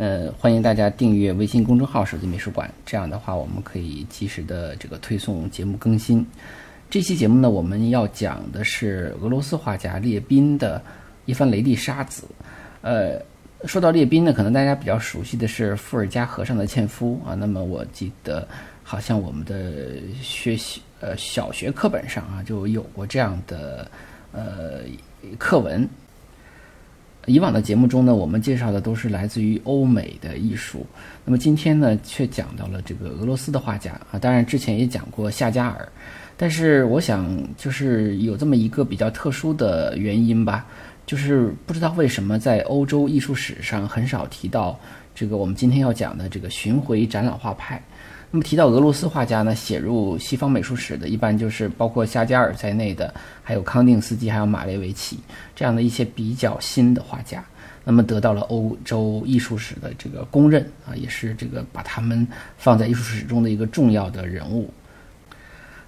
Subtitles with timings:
[0.00, 6.26] 呃，欢迎大家订阅微信公众号“手机美术馆”，这样的话，我们可以及时的这个推送节目更新。
[6.88, 10.82] 这期节目呢，我们要讲的是俄罗斯画家列宾的
[11.26, 12.24] 伊凡雷帝沙子。
[12.80, 13.20] 呃，
[13.66, 17.34] 说到列宾呢，可能大家比较熟悉的是伏尔加河上的纤夫啊。
[17.34, 18.48] 那么我记得，
[18.82, 23.86] 好像我们的学习呃小学课本上啊就有过这样的
[24.32, 24.80] 呃
[25.36, 25.86] 课文。
[27.26, 30.86] 以往的节目中呢，我们介绍的都是来自于欧美的艺术，
[31.24, 34.18] 那么今天呢，却讲到了这个俄罗斯的画家啊。
[34.18, 35.86] 当然之前也讲过夏加尔，
[36.36, 40.66] 但是我想就是有这么一个比较特殊的原因吧，
[41.06, 44.78] 就是不知道为什么在欧洲艺术史上很少提到
[45.14, 47.80] 这个我们今天要讲的这个巡回展览画派。
[48.32, 55.18] 那么提到俄罗斯画家呢，写入西方美术史的，一般就是包括夏加尔在内的，还有康定斯基，还有马列维奇
[55.56, 57.44] 这样的一些比较新的画家。
[57.82, 62.24] 那么得到了欧洲艺术史的这个公认啊，也是这个把他们
[62.56, 64.72] 放在艺术史中的一个重要的人物。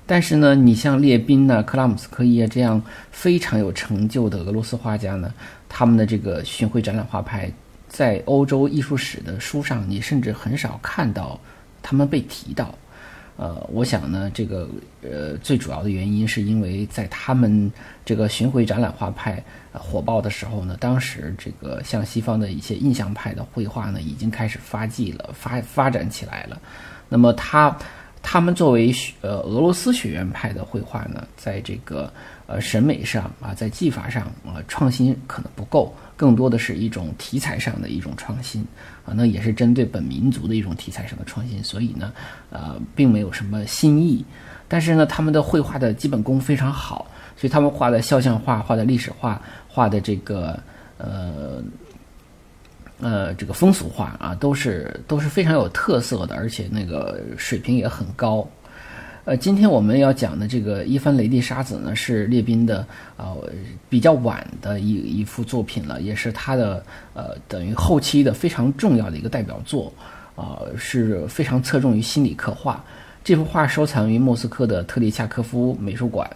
[0.04, 2.82] 但是呢，你像列宾呢、克拉姆斯科耶这样
[3.12, 5.32] 非常有成就的俄罗斯画家呢，
[5.68, 7.48] 他们的这个巡回展览画派，
[7.88, 11.38] 在欧洲艺术史的书上，你甚至很少看到。
[11.82, 12.74] 他们被提到，
[13.36, 14.68] 呃，我想呢，这个
[15.02, 17.70] 呃，最主要的原因是因为在他们
[18.04, 26.60] 这个巡回展览画派火爆的时候呢，当时这个像西方的一些印象派的绘画呢，已经开始发迹了，发发展起来了。
[27.08, 27.76] 那么他
[28.22, 32.12] 他们作为呃俄罗斯学院派的绘画呢，在这个
[32.52, 35.94] 呃审美上啊，在技法上啊，创新可能不够。
[36.14, 38.64] 更多的是一种题材上的一种创新
[39.04, 42.12] 啊，那也是针对本民族的一种题材上的创新，所以呢，
[42.50, 44.24] 呃，并没有什么新意。
[44.68, 50.56] 但是呢，他们的绘画的基本功非常好，所以他们画的肖像画、画的历史画、画的这个
[50.98, 51.60] 呃
[53.00, 58.46] 呃这个风俗画啊，都是都是非常有特色的，而且那个水平也很高。
[59.24, 62.84] 呃，今天我们要讲的这个伊凡雷帝沙子呢，是列宾的
[63.16, 63.36] 呃
[63.88, 66.84] 比较晚的一一幅作品了，也是他的
[67.14, 69.92] 呃等于后期的非常重要的一个代表作，
[70.34, 72.84] 啊是非常侧重于心理刻画。
[73.22, 76.28] 这幅画收藏于莫斯科的特里恰科夫美术馆。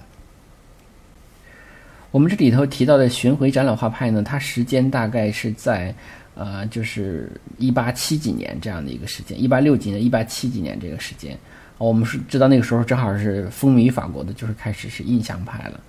[2.13, 5.93] 我们这里头提到的巡回展览画派呢，它时间大概是在
[6.37, 11.37] 呃就是一八七几年这样的一个时间，一八六几年、一八七几年这个时间。
[11.78, 15.81] 我们是知道那个时候正好是风靡法国的，就是开始是印象派了。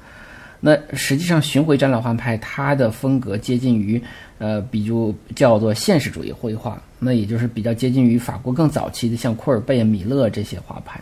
[0.59, 4.01] 那实际上巡回展览画派它的风格接近于，
[4.39, 10.99] 呃，比如叫做现实主义绘画，那也就是比较接近于法国更早期的像库尔贝、米勒这些画派，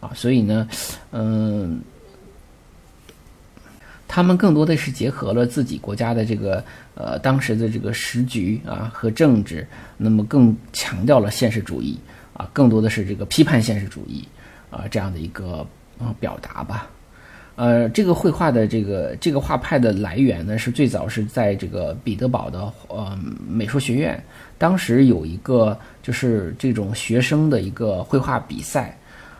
[0.00, 0.68] 啊，所以呢，
[1.10, 1.80] 嗯，
[4.06, 9.66] 他们更多的是结合了自己国家的这个呃当时的这个时局啊和政治，
[9.96, 11.98] 那么更强调了现实主义。
[12.36, 14.22] 啊，更多的是这个批判现实主义，
[14.70, 15.66] 啊，这样的一个
[15.98, 16.86] 啊表达吧。
[17.54, 24.22] 呃，这个绘画的这个这个画派的来源呢，是最早是在这个彼得堡的呃美术学院，
[24.58, 28.94] 当时有一个就是这种学生的一个绘画比赛，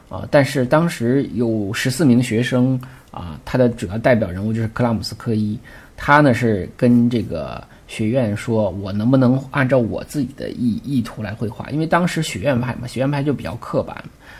[0.08, 2.80] 啊，但是当时有十四名学生
[3.10, 5.58] 啊，他的主要代表人物就是克拉姆斯科伊，
[5.98, 7.62] 他呢是跟这个。
[7.86, 11.70] 学院说：“我能不能按照我自己的意意图来绘画？
[11.70, 13.96] 因为当时学院派嘛，学院派就比较刻板，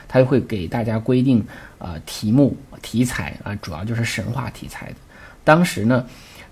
[0.08, 1.44] 他就会给大家规定
[1.78, 4.96] 啊题目、题材啊，主要就是神话题材的。
[5.44, 6.04] 当时呢，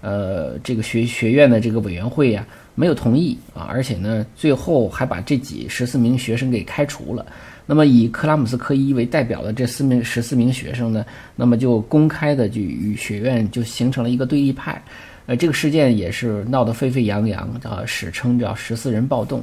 [0.03, 2.47] 呃，这个学学院的这个委员会呀
[2.77, 7.27] 没有同意啊，而且呢，最后还把这几十四名学生给开除了。
[7.67, 11.05] 那么以克拉姆斯科伊为代表的这四名十四名学生呢，
[11.35, 14.81] 那么就公开的就与学院就形成了一个对立派。”
[15.27, 19.43] 呃，这个事件也是闹得沸沸扬扬，啊，史称叫“十四人暴动”。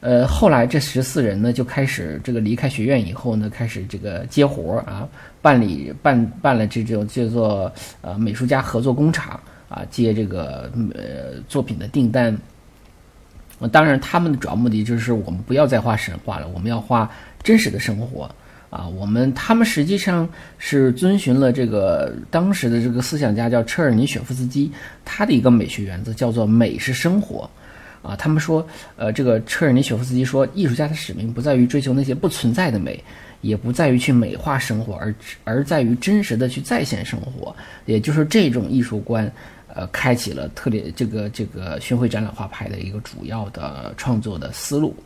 [0.00, 5.06] 呃，后来这十四人呢，就开始这个离开学院以后呢，开始这个接活儿啊，
[5.42, 7.70] 办理办办了这种叫做
[8.00, 12.34] 呃美术家合作工厂啊，接这个呃作品的订单。
[13.70, 17.10] 当然，他们的主要目的就是我们不要再画神话了，我们要画
[17.42, 18.34] 真实的生活。
[18.70, 24.70] 啊，我们他们实际上是遵循了这个当时的这个思想家叫车尔尼雪夫斯基，
[25.04, 27.50] 他的一个美学原则叫做“美是生活”。
[28.02, 33.02] 啊，他们说，呃，这个车尔尼雪夫斯基说，艺术家的使命不在于追求那些不存在的美，
[33.42, 35.14] 也不在于去美化生活，而
[35.44, 37.54] 而在于真实的去再现生活。
[37.84, 39.30] 也就是这种艺术观，
[39.74, 44.96] 呃，开启了特别这个这个巡回展览画派的一个主要的创作的思路。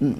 [0.00, 0.12] 嗯，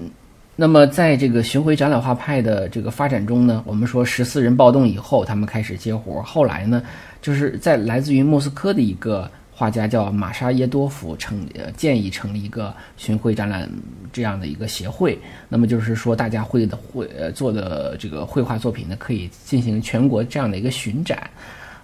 [0.61, 6.83] 那么在这个巡回展览画派的这个发展中呢，我们说十四人暴动以后，他们开始接活，后来呢，
[7.23, 9.31] 就是在来自于莫斯科的一个。
[9.51, 13.69] 画家叫玛莎耶多夫成呃建议成立一个巡回展览
[14.13, 15.19] 这样的一个协会，
[15.49, 21.29] 那么就是说大家会的会呃做的这个绘画作品呢可以进行全国这样的一个巡展，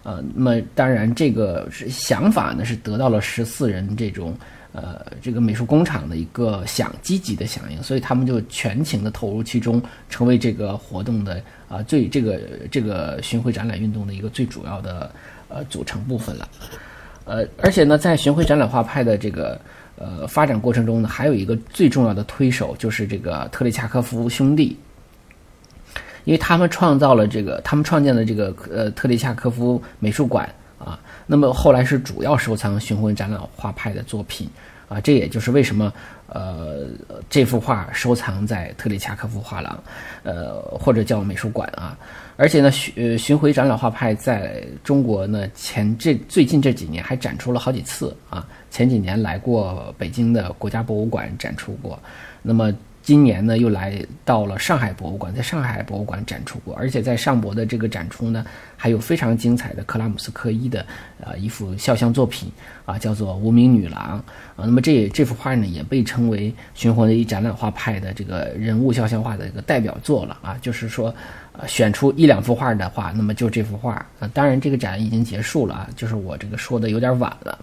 [0.05, 4.37] 呃，那么当然这个想法呢是得到了十四人这种
[4.75, 9.81] 呃这个美术工厂的一个响积极的响应，所以他们就全情的投入其中，
[10.11, 12.41] 成为这个活动的啊最这个
[12.71, 15.11] 这个巡回展览运动的一个最主要的
[15.49, 16.49] 呃组成部分了。
[17.25, 19.59] 呃，而且呢，在巡回展览画派的这个
[19.97, 24.77] 呃发展过程中呢，还有一个最重要的推手，就是这个特里恰科夫兄弟，
[26.25, 30.47] 因为他们创造了这个，他们创建了这个呃特里恰科夫美术馆，
[31.26, 34.49] 那么后来是主要收藏巡回展览画派的作品
[34.88, 35.93] 啊，这也就是为什么
[36.29, 36.87] 呃
[37.31, 39.82] 这幅画收藏在特里恰科夫画廊，
[40.23, 41.97] 呃或者叫美术馆啊。
[42.37, 48.47] 而且呢，巡呃巡回展览画派在中国呢，前这最近这几年还展出了好几次啊。
[48.70, 51.97] 前几年来过北京的国家博物馆展出过，
[52.43, 52.73] 那么
[53.05, 56.75] 今年呢又来到了上海博物馆，在上海博物馆展出过。
[56.75, 58.45] 而且在上博的这个展出呢，
[58.79, 60.85] 还有非常精彩的克拉姆斯科伊的
[61.23, 62.51] 呃一幅肖像作品
[62.87, 64.01] 啊，叫做《无名女郎》
[64.61, 64.65] 啊。
[64.65, 71.15] 那么这这幅画呢，也被称为巡回的一展览画派的这个人物肖像画的一个代表作了啊，就是说。
[71.56, 74.29] 呃，选出一两幅画的话，那么就这幅画啊。
[74.35, 77.56] 当然，这个展已经结束了啊，就是我这个说的有点晚了。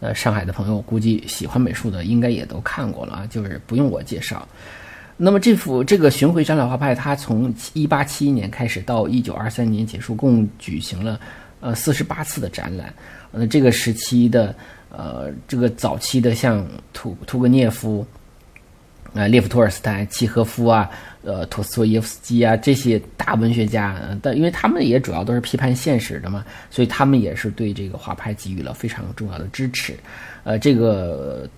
[0.00, 4.46] 呃，上海的朋友估计喜欢美术的应该也都看过了啊，就是不用我介绍。
[5.16, 11.20] 那么这幅这个巡回展览画派，它从一八七一年开始到一九二三年结束，共举行了
[11.60, 12.92] 呃四十八次的展览。
[13.32, 14.54] 呃，这个时期的
[14.90, 18.06] 呃这个早期的像图图格涅夫。
[19.14, 20.90] 啊，列夫·托尔斯泰、契诃夫啊，
[21.24, 29.94] 呃，托斯托耶夫斯基啊，这些大文学家，但因为他们也主要都是批判现实的嘛，所以他们也是对这个画派给予了非常重要的支持。
[30.42, 31.48] 呃，这个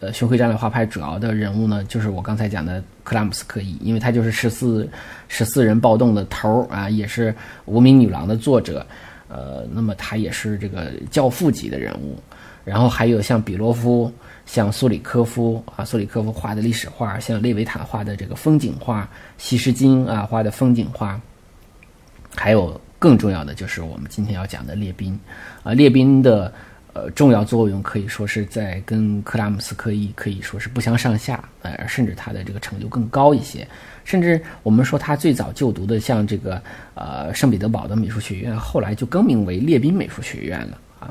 [0.00, 4.88] 呃巡回展览画派主要的人物呢，就是我刚才讲的克拉姆斯科伊，因为他就是十四
[5.28, 7.32] 十四人暴动的头儿啊，也是
[7.64, 8.84] 无名女郎的作者，
[9.28, 12.18] 呃，那么他也是这个教父级的人物。
[12.64, 14.12] 然后还有像比罗夫。
[14.52, 19.08] 像苏里科夫啊，苏里科夫画的历史画，像列维坦画的这个风景画，
[19.38, 21.18] 西施金啊画的风景画，
[22.36, 25.18] 还有更重要的就是我们今天要讲的列宾
[25.62, 26.52] 啊，列宾的
[26.92, 33.66] 呃重要作用可以说是在跟克拉姆斯科伊可以说是不相上下，呃，甚至他的这个成就更高一些，
[34.04, 36.62] 甚至我们说他最早就读的像这个
[36.92, 41.08] 呃圣彼得堡的美术学院，后来就更名为列宾美术学院了啊。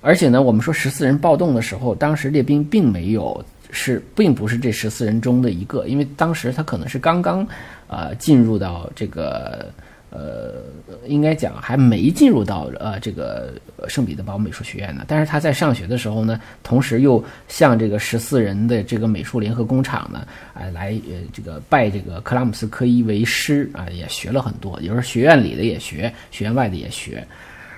[0.00, 7.46] 而且呢，我们说十四人暴动的时候，当时列宾并没有是，并不是这十四人中的一个，因为当时他可能是刚刚，
[7.88, 9.70] 呃，进入到这个，
[10.10, 10.62] 呃，
[11.06, 13.52] 应该讲还没进入到呃这个
[13.88, 15.04] 圣彼得堡美术学院呢。
[15.08, 27.26] 但是他在上学的时候呢，同时又向这个十四人的这个美术联合工厂呢，啊，来呃这个拜这个克拉姆斯科伊为师啊，也学了很多，有时候学院里的也学，学院外的也学，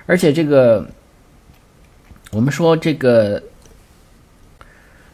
[0.05, 0.87] 而且这个。
[2.31, 3.41] 我们说这个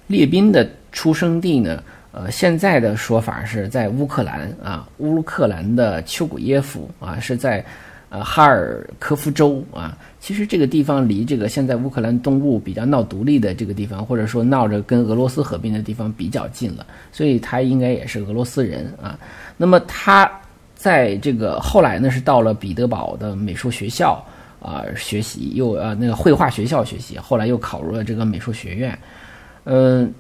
[0.06, 7.66] 列宾的出生地呢，呃，现在的说法是在乌克兰啊，乌克兰的丘古耶夫啊，是在
[8.10, 9.98] 呃哈尔科夫州啊。
[10.20, 19.18] 其实这个地方离这个现在乌克兰东部比较闹独立的这个地方，或者说闹着跟俄罗斯合并的地方比较近了，所以他应该也是俄罗斯人啊。
[19.58, 20.30] 那么他
[20.76, 24.24] 在这个后来呢，是到了彼得堡的美术学校。
[24.62, 28.98] 啊，学习又呃那个绘画学校学习，后来又考入了这个美术学院，
[29.66, 30.14] 嗯，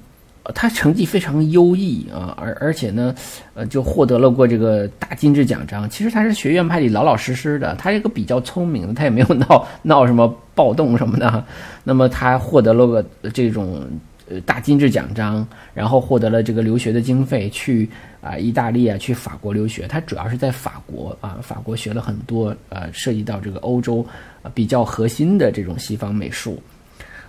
[0.53, 3.13] 他成绩非常优异啊，而而且呢，
[3.53, 5.89] 呃，就获得了过这个大金质奖章。
[5.89, 11.43] 其实他是学院派里老老实实的，他这个比较聪明，他也没有 闹闹什么暴动什么的。
[11.83, 13.81] 那么他获得了个这种。
[14.29, 17.89] 呃，大金质奖章，然后获得了这个留学的经费，去
[18.27, 19.87] 啊意大利啊，去法国留学。
[19.87, 24.05] 他主要是在法国啊，法国学了很多呃，涉及到这个欧洲
[24.43, 26.61] 啊比较核心的这种西方美术。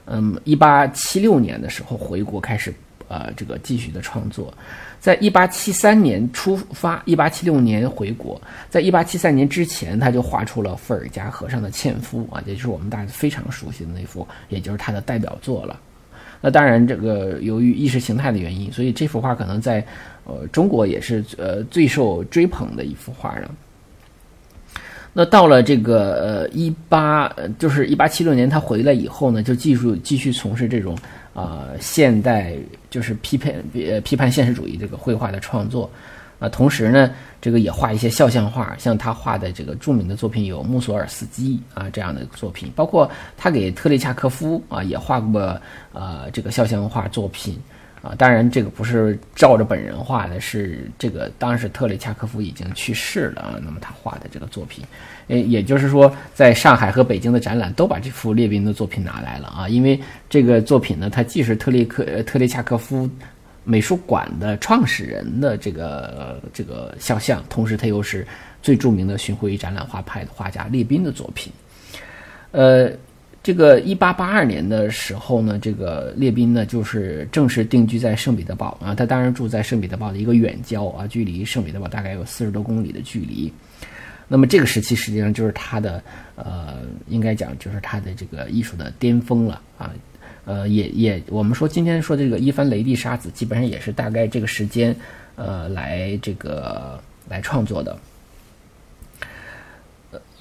[0.07, 2.73] 嗯，一八七六年的时候回国开始
[3.09, 4.53] 呃这个继续的创作，
[4.99, 8.41] 在一八七三年出发，一八七六年回国，
[8.71, 15.79] 在一八七三年之前他就画出了伏尔加河上的纤夫啊，也就是我们大家非常熟悉的那幅，也就是他的代表作了。
[16.41, 19.85] 那当然，这个由于意识形态的原因，所以这幅画可能在
[20.29, 23.51] 呃中国也是呃最受追捧的一幅画了。
[25.13, 30.97] 那到了这个呃一八，就是一八七六年他回来以后呢，就继续继续从事这种
[31.35, 32.55] 啊现代
[32.89, 35.91] 就是批判呃批判现实主义这个绘画的创作。
[36.41, 45.61] 啊，同时呢，这个也画一些肖像画，像他画的这个著名的作品有穆索尔斯基啊这样的作品，包括他给特列恰科夫啊也画过
[45.93, 47.59] 呃这个肖像画作品
[48.03, 54.85] 啊，当然这个不是照着本人画的，是这个当时特列恰科夫已经去世了啊，那么他画的这个作品，
[55.29, 63.09] 诶，也就是说，在上海和北京的展览都把这幅列宾的作品拿来了啊，因为这个作品呢，它既是特列克特列恰科夫。
[63.65, 68.27] 美术馆的创始人的这个这个肖像，同时他又是
[68.63, 71.53] 最著名的巡回展览画派的画家列宾的作品。
[72.53, 72.91] 呃，
[73.43, 83.51] 这个一八八二年的时候呢，这个列宾呢就是正式定居在圣彼得堡啊，他当然住在圣彼得堡的一个远郊啊，距离圣彼得堡大概有四十多公里的距离。
[84.27, 86.03] 那么这个时期实际上就是他的
[86.35, 89.95] 呃，应该讲就是他的这个艺术的巅峰了啊。
[90.45, 94.97] 呃，也也，我们说今天说这个伊凡雷帝沙子，基本上也是大概这个时间，
[95.37, 97.99] 呃，来这个来创作的。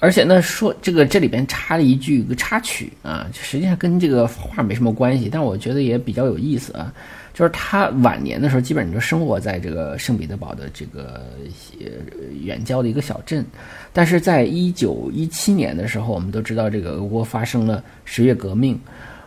[0.00, 6.92] 而且呢，说这个这里边插了一句个插曲啊，实际上跟这个画没什么关系，但我觉得也比较有意思啊。
[7.34, 11.24] 就是他晚年的时候，基本上就生活在这个圣彼得堡的这个
[12.42, 13.44] 远郊的一个小镇，
[13.92, 18.76] 但是在一九一七年的时候，我们都知道这个俄国发生了十月革命。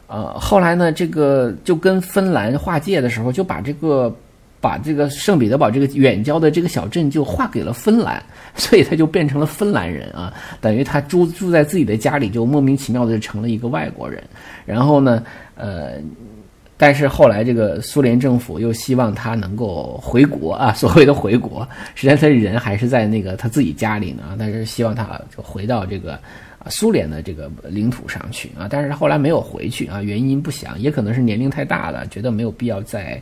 [0.08, 4.14] 呃，后来呢，这个就跟芬兰划界的时候，就把这个
[4.62, 8.24] 把这个圣彼得堡这个远郊的这个小镇就划给了芬兰，
[8.56, 14.24] 所以他就变成了芬兰人啊，等于他住住在自己的家里，就莫名其妙的就成了一个外国人。
[14.66, 15.24] 然后呢，
[15.56, 15.94] 呃，
[16.78, 26.20] 但是后来这个苏联政府又希望他能够回国啊， 所谓的回国，实际上他人还是在那个他自己家里呢，但是希望他就回到这个。
[26.64, 33.20] 啊，苏联的这个领土上去啊，但是他后来没有回去啊，原因不详，也可能是年龄太大了，觉得没有必要再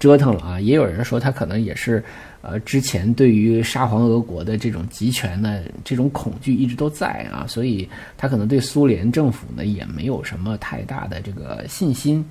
[0.00, 0.60] 折腾了啊。
[0.60, 2.02] 也有人说他可能也是，
[2.42, 12.26] 呃，之前对于沙皇俄国的这种集权呢，这种恐惧一直都在啊，所以他可能对苏联政府呢也没有什么太大的这个信心。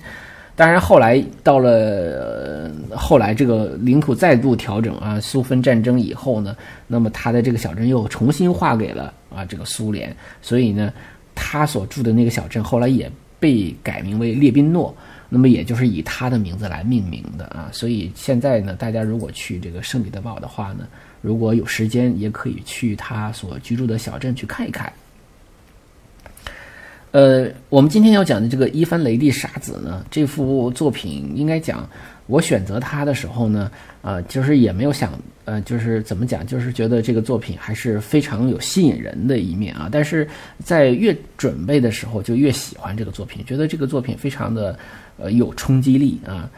[0.56, 6.54] 当然，后来到了后来这个领土再度调整啊，苏芬战争以后呢，
[6.86, 10.92] 那么他的这个小镇又重新划给了啊这个苏联，所以呢，
[11.34, 14.94] 他所住的那个小镇后来也被改名为列宾诺，
[15.30, 17.70] 那么也就是以他的名字来命名的啊。
[17.72, 20.86] 所以现在呢，大家如果去这个圣彼得堡的话呢，
[21.22, 24.92] 如果有时间，也可以去他所居住的小镇去看一看。
[27.12, 31.88] 呃，我们今天要讲的这个伊凡雷帝沙子呢，这幅作品应该讲，
[32.26, 33.68] 我选择它的时候呢，
[34.02, 35.12] 呃，就是也没有想，
[35.50, 39.88] 呃，就是怎么讲，就是觉得这个作品还是非常有吸引人的一面啊。
[39.90, 40.24] 但是
[40.64, 44.78] 在越准备的时候，就越喜欢这个作品，觉得这个作品非常的，
[45.18, 46.48] 呃，有冲击力啊。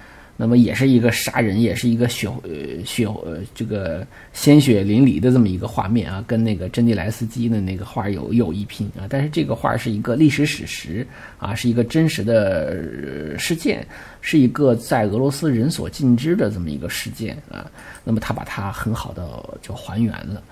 [0.42, 9.06] 那么也是一个杀人，也是一个血呃血呃这个鲜血淋漓的这么一个画面啊，跟那个珍妮莱斯基的那个画有有一拼啊。
[9.08, 11.06] 但是这个画是一个历史史实
[11.38, 13.87] 啊，是一个真实的事件，
[14.20, 17.70] 是一个在俄罗斯人所尽知的这么一个事件啊。
[18.02, 19.25] 那么他把它很好的
[19.62, 20.42] 就还原了。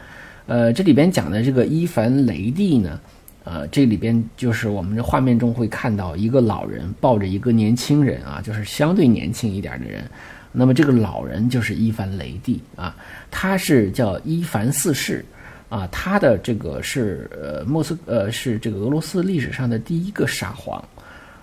[0.46, 3.00] 呃，这里边讲的这个伊凡雷帝呢。
[3.42, 10.04] 呃，这里边就是我们这画面中会看到一个老人抱着一个年轻人啊，就是相对年轻一点的人。
[10.52, 12.94] 那么这个老人就是伊凡雷帝啊，
[13.30, 15.24] 他是叫伊凡四世
[15.68, 20.84] 啊，他的这个是呃莫斯呃是这个俄罗斯历史上的第一个沙皇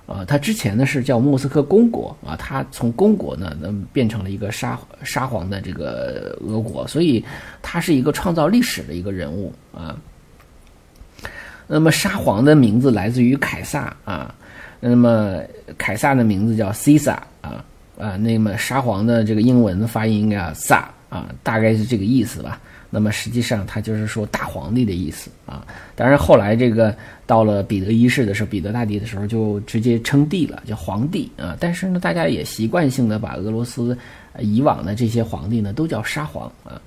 [0.06, 7.24] 啊，他之前呢是叫莫斯科公国啊，他从公国呢那变成了一个沙沙皇的这个俄国，所以
[7.62, 9.98] 他是一个创造历史的一个人物啊。
[11.68, 14.34] 那么沙皇的名字来自于凯撒啊，
[14.80, 15.42] 那么
[15.78, 17.64] 凯撒的名字叫 Caesar 啊
[18.00, 22.60] 啊，那么沙皇的这个英文发音应该萨啊，大概是这个意思吧。
[22.90, 25.68] 那么实际上他就是说大皇帝的意思啊。
[25.94, 26.96] 当然后来这个
[27.26, 31.58] 到了彼得一世的时候，彼得大帝的时候就直接称帝了，叫皇帝啊。
[31.60, 33.98] 但是呢，大家也习惯性的把俄罗斯
[34.40, 36.82] 以往的这些皇帝呢都叫沙皇啊。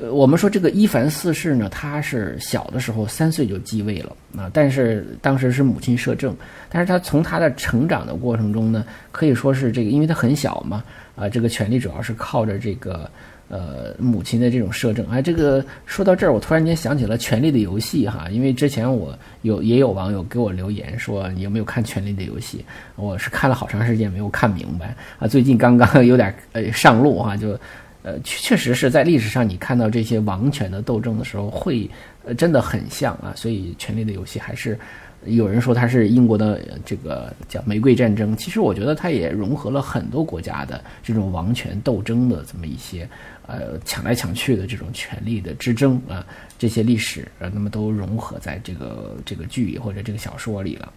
[0.00, 6.36] 呃，我们说这个伊凡四世呢，他是小的时候三岁就继位了啊，但是当时是母亲摄政，
[6.68, 10.82] 但是他从他的成长的过程中呢，可以说是这个，因为他很小嘛，
[11.14, 13.08] 啊，这个权力主要是靠着这个
[13.48, 22.58] 呃，母亲的这种摄政，哎，这个说到这儿，我突然间想起了《权力的游戏》哈，因为之前我有也有网友给我留言说你有没有看《权力的游戏》，
[22.96, 24.96] 我是看了好长时间没有看明白。
[25.20, 27.56] 啊，最近刚刚 有点呃上路哈，就
[28.04, 31.90] 呃确确实是在历史上你看到这些王权的斗争的时候会
[32.24, 34.78] 呃真的很像啊，所以《权力的游戏》还是。
[35.26, 43.08] 有人说它是英国的这个叫玫瑰战争，其实我觉得它也融合了很多国家的这种王权斗争的这么一些
[43.46, 46.26] 呃抢来抢去的这种权力的之争啊，
[46.58, 50.92] 这些历史呃那么都融合在这个这个剧或者这个小说里了。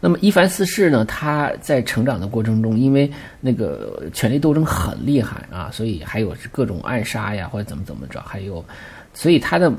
[0.00, 8.64] 那么伊凡四世呢，他在成长的过程中，因为那个权力斗争很厉害啊，所以还有各种暗杀呀或者怎么怎么着，还有，
[9.14, 9.72] 所以他的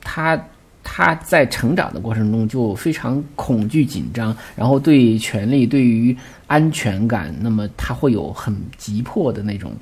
[0.00, 0.38] 他。
[0.84, 6.14] 他在成长的过程中就非常恐惧紧张，然后对权力、对于
[6.48, 9.72] 安全感，那么他会有很急迫的那种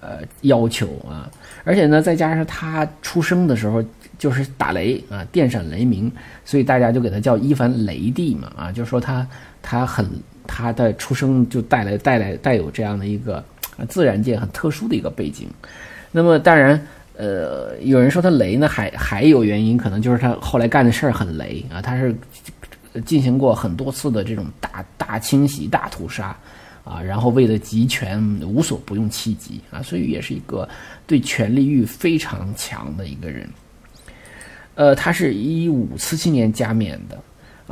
[0.00, 1.28] 呃要求啊。
[1.64, 3.82] 而且呢，再加上他出生的时候
[4.24, 6.10] 就是打雷啊，电闪雷鸣，
[6.46, 9.28] 所以大家就给他叫伊凡雷帝嘛啊，就说他
[9.60, 10.08] 他很
[10.46, 13.44] 他的出生就带来带来带有这样的一个
[13.86, 15.46] 自然界很特殊的一个背景。
[16.10, 16.80] 那么当然。
[17.16, 22.12] 呃，有人说他雷呢，还还有原因，可能就是他后来干的事儿很雷啊，他是
[23.04, 26.36] 进行过很多次的这种大大清洗、大屠杀
[26.82, 30.68] 啊，然后为了集权无所不用其极啊，所以也是一个
[31.06, 33.48] 对权力欲非常强的一个人。
[34.74, 37.16] 呃，他是一五四七年加冕的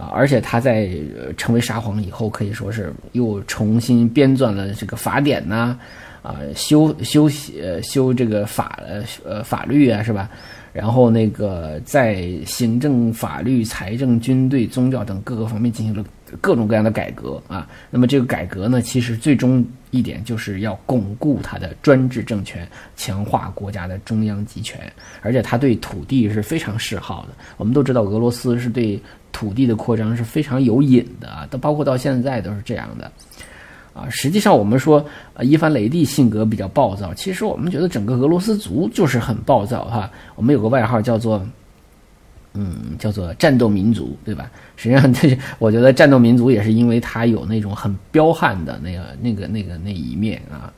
[0.00, 0.90] 啊，而且他在
[1.37, 5.78] 成为沙皇以后，可以说是又重新编纂了这个法典呐。
[6.23, 7.28] 啊，修修
[7.61, 8.78] 呃修这个法
[9.25, 10.30] 呃法律啊，是吧？
[10.73, 16.04] 然后那个在行政、法律、财政、军队、宗教等各个方面进行了
[16.40, 17.68] 各种各样的改革啊。
[17.90, 24.80] 那么这个改革呢，其实最终一点就是要巩固他的专制政权，强化国家的中央集权。
[25.20, 27.34] 而且他对土地是非常嗜好的。
[27.56, 29.00] 我们都知道，俄罗斯是对
[29.32, 33.10] 土地的扩张是非常有瘾的啊，都包括到现在都是这样的。
[33.94, 37.12] 啊，实际上我们说，呃，伊凡雷帝性格比较暴躁。
[37.12, 40.10] 其实我们觉得整个俄罗斯族就是很暴躁哈。
[40.34, 41.46] 我们有个外号叫做，
[42.54, 44.50] 嗯，叫做战斗民族，对吧？
[44.76, 50.72] 实际上，这我觉得战斗民族也是因为他有那种很彪悍的那个、那个、那个那一面啊。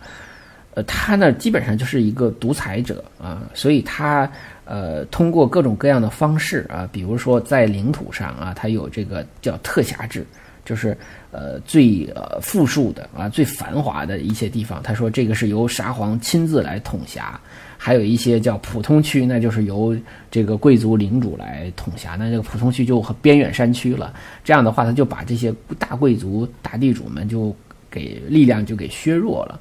[0.74, 4.30] 呃，他呢基本上就是一个独裁者啊，所以他
[4.64, 10.26] 呃通过各种各样的方式啊，比如说在领土上啊，他有这个叫特辖制。
[10.64, 10.96] 就是
[11.30, 17.38] 呃最呃富庶的啊最繁华的一些地方，他说这个是由沙皇亲自来统辖，
[17.84, 19.94] 还有一些叫普通区，那就是由
[20.30, 24.14] 这个贵族领主来统辖，那这个普通区就和边远山区了。
[24.42, 27.54] 这样的话，他就把这些大贵族大地主们就
[27.90, 29.60] 给力量就给削弱了，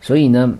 [0.00, 0.56] 所以呢，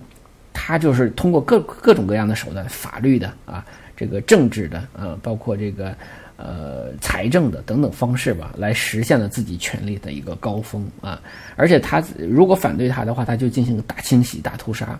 [0.53, 3.64] 他就是通过各各种各样的手段，法律的啊，
[3.96, 5.94] 这个政治的啊，包括这个。
[6.37, 11.22] 呃，财政的等等方式吧，来实现了自己权力的一个高峰啊！
[11.55, 14.98] 而且他如果反对他的话，他就进行大清洗、大屠杀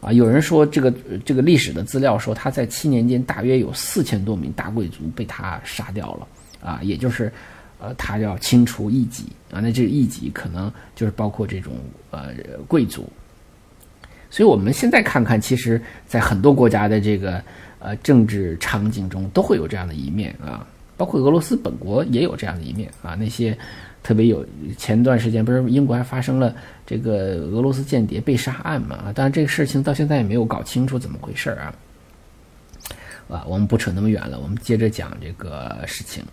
[0.00, 0.12] 啊！
[0.12, 0.92] 有人说，这个
[1.24, 6.26] 这个历史的资料说，他在七年间大约有四千多名大贵族被他杀掉了
[6.62, 6.80] 啊！
[6.82, 7.32] 也就是，
[7.80, 9.60] 呃，他要清除异己啊！
[9.60, 11.74] 那这个异己可能就是包括这种
[12.10, 12.28] 呃
[12.66, 13.08] 贵族。
[14.30, 17.42] 所以我们现在看看，其实，在很多国家的这个。
[17.80, 23.14] 呃，政治场景中都会有这样的一面啊，包括俄罗斯本国也有这样的一面啊。
[23.14, 23.56] 那些
[24.02, 24.44] 特别有
[24.76, 26.54] 前段时间不是英国还发生了
[26.86, 28.96] 这个俄罗斯间谍被杀案嘛？
[28.96, 31.74] 啊，当然这个事情到现在也没有搞清楚怎么回事啊。
[33.28, 36.24] 啊，我们不扯那么远了，我们接着讲这个事情。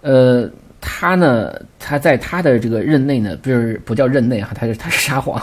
[0.00, 5.40] 呃，他呢，他在他的这个任内呢，不是不叫任内哈，他是他是沙皇，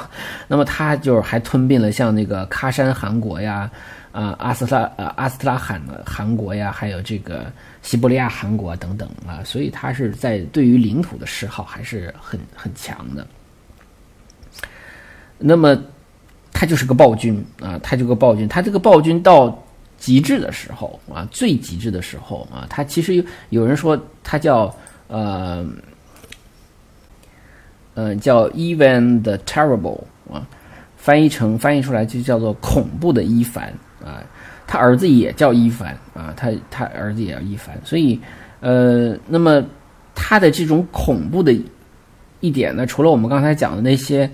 [0.47, 3.71] 那么他就是还吞并了像那个喀山汗国呀。
[4.13, 13.25] 啊，阿斯拉呃阿斯特拉罕的韩国呀，还有这个西伯利亚韩国等等啊，所以他是在对于领土的嗜好还是很很强的。
[15.39, 15.75] 那么
[16.51, 19.59] 他就是个暴君啊，他这个暴君，他这个暴君到
[19.97, 24.71] 极致的时候啊，最极致的时候啊，他其实有有人说他叫
[25.07, 25.67] 呃
[27.95, 30.47] 呃叫 Even the Terrible 啊，
[30.97, 33.73] 翻译成翻译出来就叫做恐怖的伊凡。
[34.03, 34.23] 啊，
[34.67, 38.19] 他儿子也叫伊凡啊，他他儿子也叫伊凡，所以，
[38.59, 39.63] 呃，那么
[40.13, 41.55] 他的这种恐怖的
[42.39, 44.29] 一点呢，除了我们刚才讲的那些，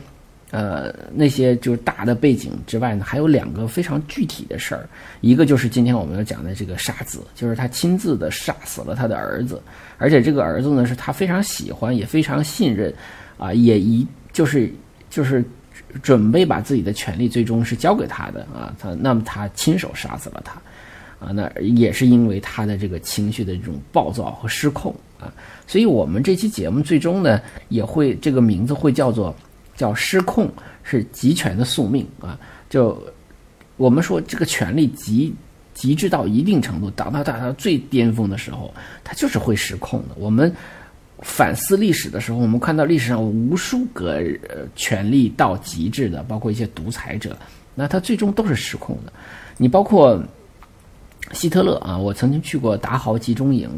[0.52, 4.90] 呃，那些就是大的背景之外呢，还有两个非常具体的事儿，
[5.22, 9.62] 一个就是今天我们要讲的这个杀子，就是他亲自的杀死了他的儿子，
[10.00, 12.92] 而且这个儿子呢是他非常喜欢也非常信任，
[13.38, 14.72] 啊，也一就是
[15.10, 15.46] 就是
[16.04, 20.54] 准备把自己的权利最终是交给他的啊，他那么他亲手杀死了他，
[21.26, 25.34] 啊，那也是因为他的这个情绪的这种暴躁和失控啊，
[25.66, 29.36] 所以我们这期节目最终呢也会这个名字会叫做
[29.76, 30.48] 叫失控
[30.84, 33.02] 是极权的宿命啊，就
[33.76, 35.34] 我们说这个权力极
[35.74, 38.74] 极致到一定程度，达到达到最巅峰的时候，
[39.04, 40.16] 它就是会失控的。
[40.18, 40.56] 我们。
[41.22, 44.24] 反思历史的时候，我们看到历史上无数个
[44.76, 47.38] 权力到极致的，包括一些独裁者，
[47.76, 49.12] 那他最终都是失控的。
[49.58, 50.22] 你包括
[51.34, 53.70] 希特勒啊，我曾经去过达豪集中营，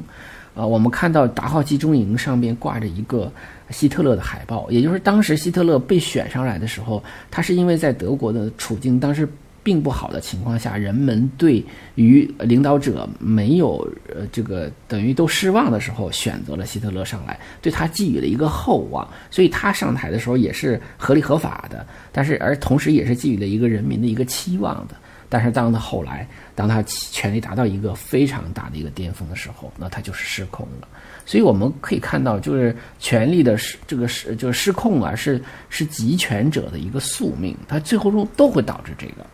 [0.56, 3.32] 啊，我们看到达豪集中营上面挂着一个
[3.70, 9.28] 希特勒的海报，也就是当时希特勒被选上来的时候，他是因为在德国的处境当时。
[9.64, 11.64] 并不好的情况下，人们对
[11.96, 24.96] 于领导者没有呃这个等于都失望的时候，选择了希特勒上来，对他寄予了一个厚望，所以他上台的时候也是合理合法的，但是而同时也是寄予了一个人民的一个期望的。
[25.30, 30.88] 但是当他后来，当他权力达到一个非常大的一个巅峰的时候，那他就是失控了。
[31.26, 39.26] 所以我们可以看到，就是权力的失这个失就是失控啊，是是集权者的一个宿命，他最后中都会导致这个。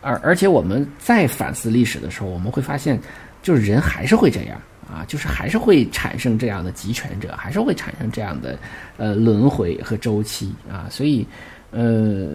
[0.00, 2.98] 而而且我们在反思历史的时候，我们会发现，
[3.42, 8.58] 就是人还是会这样啊，就是还是会产生这样的集权者，还是会产生这样的
[8.96, 10.88] 呃轮回和周期啊。
[10.90, 11.26] 所以，
[11.70, 12.28] 呃，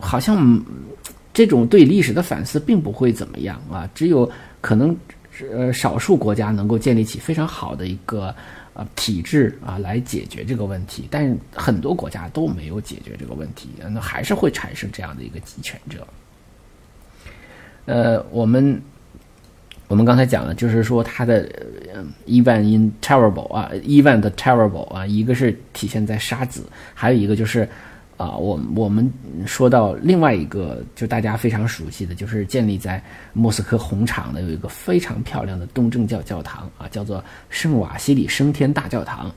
[0.00, 0.62] 好像
[1.32, 3.88] 这种对历史的反思并不会怎么样啊。
[3.94, 4.94] 只有可能
[5.52, 8.34] 呃少数国家能够建立起非常好的一个
[8.74, 16.06] 呃体制啊来解决这个问题，但是很多国家都没有解决这个问题，那还是会产生这样的一个集权者。
[17.90, 18.80] 呃，我们
[19.88, 21.44] 我们刚才讲了，就是说他的
[22.24, 26.62] even in terrible 啊，even the terrible 啊，一个是体现在沙子，
[26.94, 27.68] 还有一个就是
[28.16, 29.12] 啊，我我们
[29.44, 39.28] 说到另外一个，就大家非常熟悉的就是建立在莫斯科红场的有一个非常漂亮的东正教教堂啊，叫做圣瓦西里升天大教堂。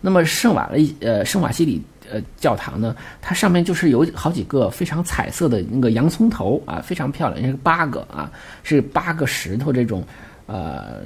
[0.00, 1.82] 那么圣瓦利呃圣瓦西里。
[2.10, 8.30] 呃，教堂呢，它上面就是有好几个非常彩色的那个洋葱头啊，非常漂亮，是八个啊，
[8.62, 10.04] 是八个石头这种，
[10.46, 11.02] 呃，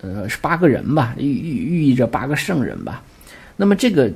[0.00, 3.02] 呃，是八个人吧，寓寓寓意着八个圣人吧。
[3.56, 4.10] 那么这个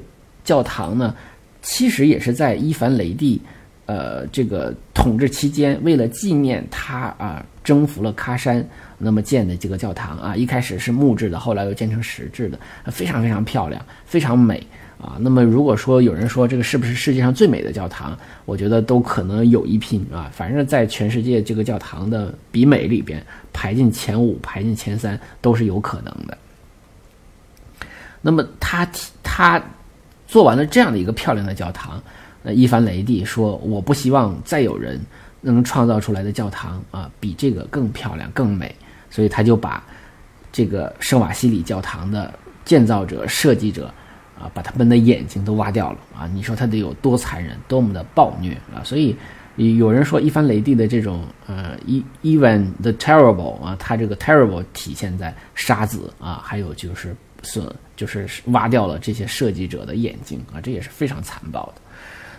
[0.44, 1.14] 教堂呢，
[1.62, 3.40] 其实也是在伊凡雷帝，
[3.88, 8.62] 呃，这个统治期间，为了纪念他啊征服了喀山，
[8.98, 12.60] 那么建的这个教堂啊，一开始是木质的，后来又建成石质的，
[12.92, 14.62] 非常非常漂亮，非常美。
[15.00, 20.28] 啊，那么如果说有人说这个是不是世界上最美的教堂，我觉得都可能有一拼啊。
[20.34, 23.24] 反正，在全世界这个教堂的比美里边，
[23.54, 26.36] 排进前五、排进前三都是有可能的。
[28.20, 28.86] 那么他
[29.22, 29.62] 他
[30.26, 32.02] 做完了这样的一个漂亮的教堂，
[32.42, 35.00] 呃，伊凡雷帝说：“我不希望再有人
[35.40, 38.74] 能创造出来的教堂啊，比这个更漂亮、更美。”
[39.10, 39.84] 所以他就把
[40.52, 42.32] 这个圣瓦西里教堂的
[42.64, 43.92] 建造者、设计者。
[44.40, 46.30] 啊，把他们的眼睛都挖掉了啊！
[46.32, 48.78] 你说他得有多残忍，多么的暴虐啊！
[48.84, 49.16] 所以
[49.56, 51.76] 有人说，伊凡雷帝的这种呃
[52.22, 61.82] ，even the terrible 啊，他这个 terrible 体现在杀子啊，还有就是损，就是挖掉了这些设计者的眼睛啊，这也是非常残暴的。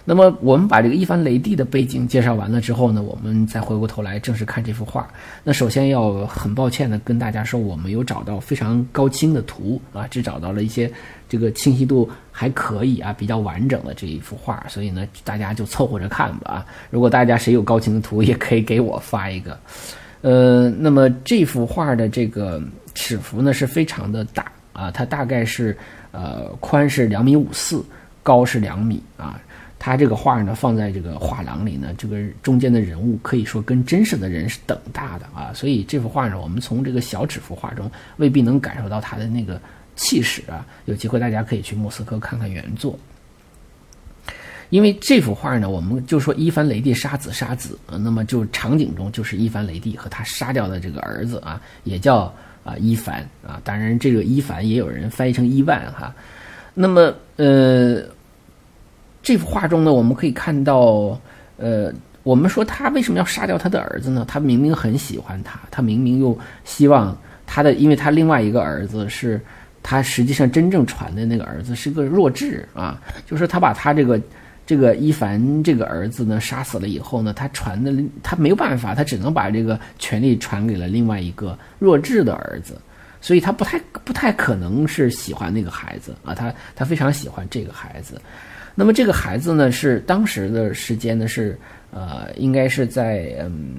[0.05, 5.07] 那么我们把这个一番雷地的背景介绍完了之后呢，我们再回过头来正式看这幅画。
[5.43, 10.91] 那首先要很抱歉的跟大家说，我没有找到非常高清的图啊，只找到了一些
[11.27, 16.65] 这个清晰度还可以啊、比较完整的这一幅画，所以呢，大家就凑合着看吧啊。
[16.89, 19.59] 如果大家谁有高清的图，也可以给我发一个。
[20.21, 22.61] 呃，那么这幅画的这个
[22.95, 25.77] 尺幅呢是非常的大啊，它大概是
[26.11, 27.85] 呃宽是两米五四，
[28.23, 29.39] 高是两米啊。
[29.81, 39.59] 他这个画呢，放在这个画廊里呢，这个中间的人物可以说跟真实的人是等大的啊，所以这幅画呢，我们从这个小纸幅画中未必能感受到他的那个
[39.95, 40.67] 气势啊。
[40.83, 42.99] 有机会大家可以去莫斯科看看原作，
[44.69, 52.33] 因为这幅画呢，我们就说伊凡雷帝杀子杀子，那么就场景中就是伊凡雷帝和他杀掉的这个儿子啊，也叫
[52.65, 56.13] 啊伊凡啊，当然这个伊凡也有人翻译成伊万哈，
[56.73, 58.03] 那么呃。
[59.21, 61.19] 这幅画中呢，我们可以看到，
[61.57, 61.91] 呃，
[62.23, 64.25] 我们说他为什么要杀掉他的儿子呢？
[64.27, 69.39] 他明明很喜欢他，他明明又希望他的，因为他另外一个儿子是，
[69.83, 74.19] 他实际上真正传的那个儿子是个弱智啊，就是他把他这个
[74.65, 82.79] 这个伊凡这个儿子呢杀死了以后呢，他传的他没有办法，他只能把这个权力传给了另外一个弱智的儿子，
[83.19, 88.21] 所以他不太不太可能是喜欢那个孩子啊，他他非常喜欢这个孩子。
[88.79, 91.59] 那么这个孩子呢，是当时的时间呢是
[91.91, 93.75] 呃，应该是在嗯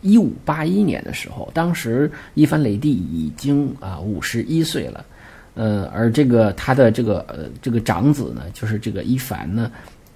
[0.00, 5.04] 一五八一年的时候，当时伊凡雷帝已经啊五十一岁了，
[5.52, 9.70] 呃，而这个他的这个呃这个长子呢，就是这个伊凡呢。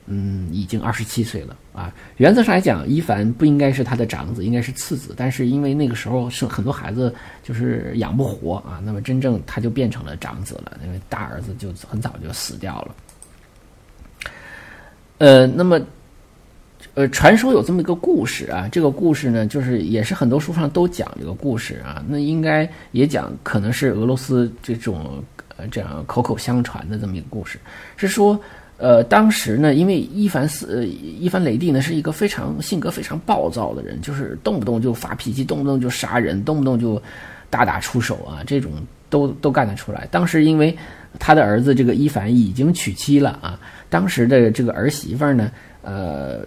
[0.09, 1.93] 嗯，已经二十七岁了啊。
[2.19, 5.13] 原则上来讲，伊凡不应该是他的长子，应该是次子。
[5.17, 12.95] 但是因为那个时候是很多孩子就是养不活啊，那么真正他就变成了长子了，因为大儿子就很早就死掉了。
[15.19, 15.81] 呃，那么
[16.95, 22.05] 呃，传说有这么一个故事啊，这个故事呢，就是也是很多书上都讲这个故事啊。
[22.09, 25.23] 那应该也讲，可能是俄罗斯这种
[25.57, 27.59] 呃这样口口相传的这么一个故事，
[27.97, 28.39] 是说。
[28.79, 37.03] 呃，当时呢，因为伊凡斯呃伊凡雷帝呢是一个非常性格非常暴躁的人，就是动不动就发脾气，动不动就杀人，动不动就
[37.49, 38.73] 大打出手啊，这种
[39.09, 40.07] 都都干得出来。
[40.11, 40.77] 当时因为
[41.19, 45.51] 他的儿子这个伊凡已经娶妻了啊，当时的这个儿媳妇呢，
[45.83, 46.41] 呃，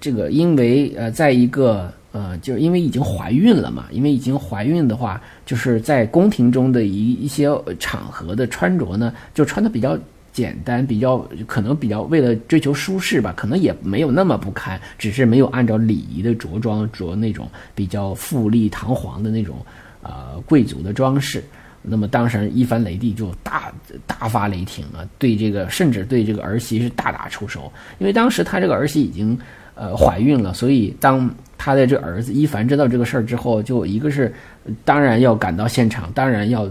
[0.00, 9.98] 这个因为呃，在一个呃，就是因为已经怀孕了嘛，因为已经怀孕的话，就是在宫廷中的一一些场合的穿着呢，就穿的比较。
[10.32, 19.56] 简单比较可能比较为了追求舒适吧，可能也没有那么不堪，只是没有按照礼仪的着装着那种比较富丽堂皇的那种
[20.02, 21.42] 呃贵族的装饰。
[21.88, 23.72] 那么当时一凡雷帝就大
[24.06, 29.38] 大发雷霆啊，对这个甚至对这个儿媳是大打出手，因为当时他这个儿媳已经
[29.74, 34.34] 呃怀孕了，所以当他的这儿子一凡知道这个事儿之后，就一个是
[34.84, 36.68] 当然要赶到现场，当然要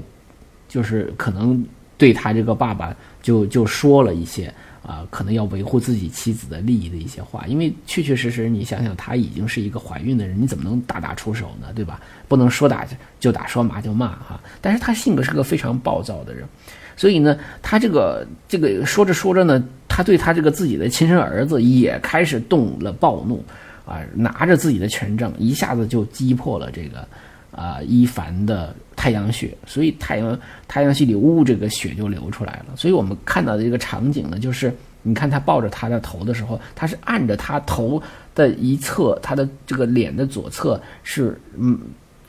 [0.68, 1.66] 就是可能
[1.98, 2.96] 对他这个爸爸。
[3.26, 4.54] 就就说了一些
[4.86, 11.70] 啊，可能要维护自己妻子的利益的一些话，因为确确实实，你想想，她已经是一个怀孕的人，你怎么能大打出手呢？
[11.74, 12.00] 对吧？
[12.28, 12.86] 不能说打
[13.20, 14.40] 就打，说骂就骂哈。
[14.62, 16.48] 但是他性格是个非常暴躁的人，
[16.96, 23.44] 所以呢，他这个这个说着说着呢，他对他这个自己的亲生儿子也开始动了暴怒
[23.88, 27.08] 啊，拿着自己的权杖，一下子就击破了这个
[27.56, 28.76] 啊伊凡的。
[28.98, 32.76] 太阳穴，所以太阳太阳系里呜，这个血就流出来了。
[32.76, 38.02] 所以我们看到的这个场景呢，就是你看他抱着他的头的时候，他是按着他头
[38.34, 41.78] 的一侧，他的这个脸的左侧是嗯，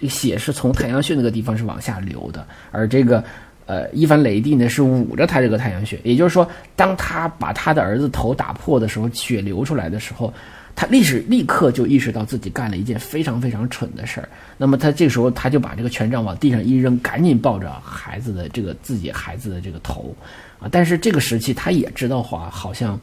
[0.02, 3.24] 血是从太阳穴那个地方是往下流的，而这个
[3.64, 10.30] 呃伊凡雷帝呢是捂着他这个太阳穴，也就是说，当他把他的儿子头打破的时候，血流出来的时候。
[10.76, 20.14] 他历史立刻就意识到自己干了一件非常非常蠢的事儿，那么他这时候他就把这个权杖往地上一扔，赶紧抱着孩子的这个自己孩子的这个头，
[20.60, 20.68] 啊！
[20.70, 23.00] 但是这个时期他也知道话好像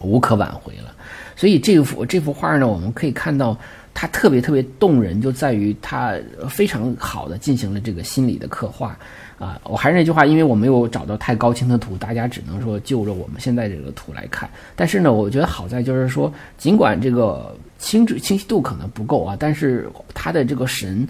[0.00, 0.92] 无可挽回了，
[1.36, 3.56] 所以这幅这幅画呢，我们可以看到
[3.94, 6.16] 它特别特别动人，就在于它
[6.50, 8.98] 非常好的进行了这个心理的刻画。
[9.38, 14.50] 啊，我还是那句话，因为我没有找到太高清的图，大家只能说就着我们现在这个图来看。
[14.74, 21.06] 但是呢，我觉得好在就是说，尽管这个清楚清晰度可能不够啊，但是它的这个神，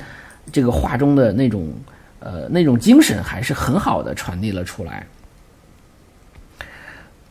[0.52, 1.72] 这个画中的那种
[2.20, 5.06] 呃那种精神还是很好的传递了出来。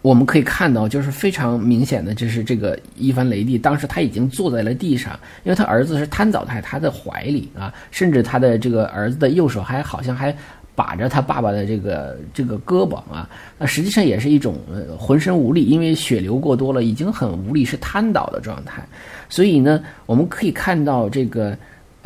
[0.02, 10.36] 我们可以看到，就是非常明显的，就是这个伊凡雷帝当时他已经坐在了地上，因为他儿子是瘫倒在他的怀里啊，甚至他的这个儿子的右手还好像还。
[10.78, 18.88] 把着他爸爸的这个这个胳膊啊，那实际上也是一种呃浑身无力，因为血流过多了，已经很无力，是瘫倒的状态。
[19.28, 21.58] 所以呢，我们可以看到这个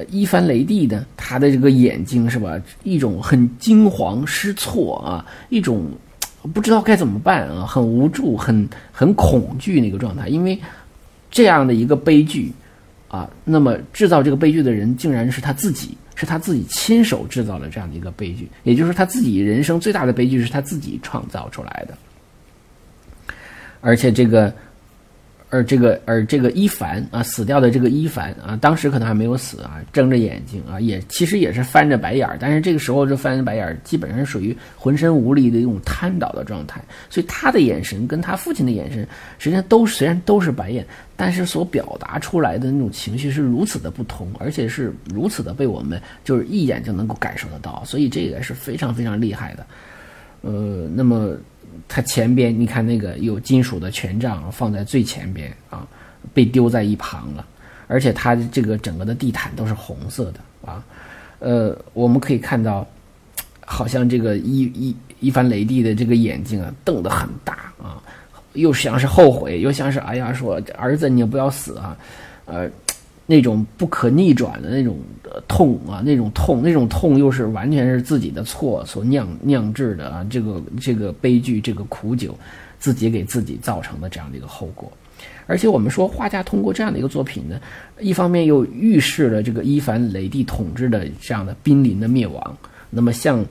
[0.10, 5.92] 伊凡雷帝呢，他的这个眼睛是吧，一种很惊慌失措啊，一种
[6.54, 10.58] 不知道该怎么办啊，很无助、很很恐惧那个状态，因为
[11.30, 12.54] 这样的一个悲剧
[13.12, 15.96] 啊，那么制造这个悲剧的人竟然是他自己。
[16.14, 21.98] 是他自己亲手制造了这样的一个悲剧，也就是他自己人生最大的悲剧是他自己创造出来的，
[23.80, 24.54] 而且这个。
[25.52, 39.06] 而这个，而这个伊凡啊，死掉的这个伊凡啊，当时可能还没有死啊，睁着眼睛啊，也其实也是翻着白眼儿，但是这个时候就翻着白眼儿，基本上属于浑身无力的一种瘫倒的状态，所以他的眼神跟他父亲的眼神，
[39.40, 40.88] 实际上都虽然都是白眼，
[41.18, 49.66] 但是所表达出来的那种情绪是如此的不同，而且是如此的被我们就是一眼就能够感受得到，所以这个是非常非常厉害的，
[50.44, 51.36] 呃，那么。
[51.88, 55.88] 它前边你看那个有金属的权杖放在最前边啊，
[56.34, 57.46] 被丢在一旁了，
[57.88, 60.84] 而且它这个整个的地毯都是红色的啊，
[61.40, 62.88] 呃，我们可以看到，
[63.66, 68.02] 好像这个伊伊伊凡雷帝的这个眼睛啊瞪得很大啊，
[68.54, 71.98] 又像是后悔，又像是哎呀说儿子你不要死啊，
[72.46, 72.70] 呃。
[73.32, 75.00] 那种不可逆转的那种
[75.48, 82.38] 痛啊，那种痛，那种痛又是完全是自己的错所酿酿制的啊，这个这个悲剧，这个苦酒，
[82.78, 84.92] 自己给自己造成的这样的一个后果。
[85.48, 87.58] 而且我们说，画家通过这样的一个作品呢，
[88.02, 92.58] 一方面又预示了这个伊凡雷帝统治的这样的濒临的灭亡。
[92.90, 93.46] 那么，像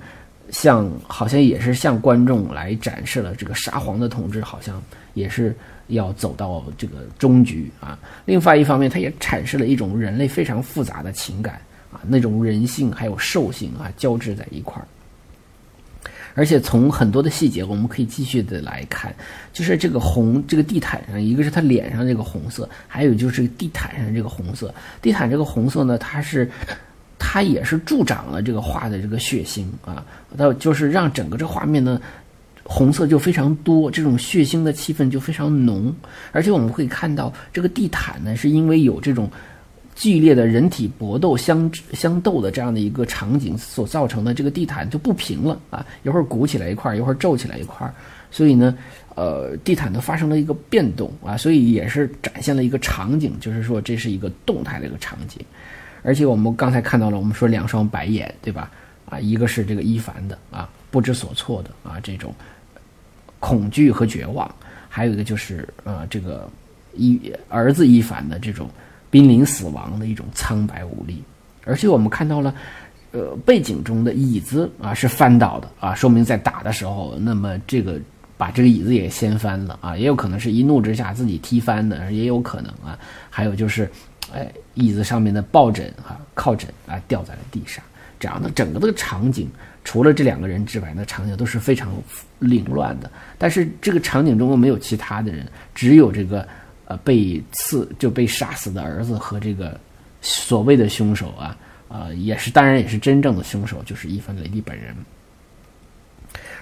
[0.50, 4.82] 向好像也是向观众来展示了这个沙皇的统治，好像
[5.14, 5.56] 也是
[5.88, 7.98] 要走到这个终局啊。
[8.24, 11.54] 另外一方面，它也阐释了一种人类非常复杂的情感
[11.92, 14.86] 啊，那种人性还有兽性啊交织在一块儿。
[16.34, 19.12] 而且从很多的细节，我们可以继续的来看，
[19.52, 24.72] 就是这个红，这个地毯上，一个是他脸上这个红色，还有就是地毯上这个红色。
[25.02, 26.48] 地毯这个红色呢，它是，
[27.20, 30.04] 它也是助长了这个画的这个血腥啊，
[30.36, 32.00] 它就是让整个这画面呢，
[32.64, 35.94] 红色就非常多，这种血腥的气氛就非常浓。
[36.32, 39.30] 而且我们会看到这个地毯呢，是因为有这种。
[39.96, 47.92] 剧烈的人体搏斗相相斗的这样的一个场景所造成的这个地毯就不平了啊，一会儿鼓起来一块儿，一会儿皱起来一块儿，
[48.30, 48.74] 所以呢，
[49.14, 55.38] 呃，地毯都发生了一个变动啊，所以也是展现了一个场景，就是说这是一个动态的一个场景，
[56.02, 58.70] 而且我们刚才看到了，我们说两双白眼，对吧？
[59.08, 62.34] 啊，一个是这个伊凡的啊，不知所措的啊，这种
[63.38, 64.52] 恐惧和绝望，
[64.88, 66.48] 还有一个就是呃，这个
[66.94, 68.68] 伊儿子伊凡的这种。
[69.12, 71.20] 濒临死亡的一种苍白无力，
[71.64, 72.54] 而且我们看到了，
[73.10, 77.98] 呃，背景中的椅子啊是翻倒的啊，说明在打的时候，那么这个
[78.36, 82.96] 把这个椅子也掀翻了啊，也有可能是一怒之下自己踢翻的，也有可能啊，
[83.28, 83.90] 还有就是，
[84.34, 87.82] 哎，椅子上面的抱枕哈靠枕啊掉在了地上，
[88.18, 89.50] 这样的整个的场景，
[89.84, 91.92] 除了这两个人之外，那场景都是非常
[92.38, 96.46] 凌乱的，但是这个场景中没有其他的人，只有这个。
[96.86, 99.78] 呃，被刺就被杀死的儿子和这个
[100.20, 104.92] 所谓的凶手啊，呃，也是当然也是真正的凶手，就是伊凡雷帝本人。